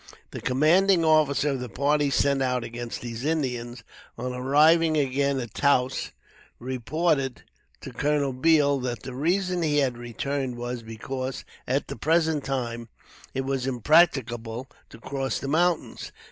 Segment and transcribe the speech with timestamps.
[0.31, 3.83] The commanding officer of the party sent out against these Indians,
[4.17, 6.09] on arriving again at Taos,
[6.57, 7.43] reported
[7.81, 8.33] to Col.
[8.33, 12.89] Beall that the reason he had returned was because, at the present time,
[13.35, 16.11] it was impracticable to cross the mountains.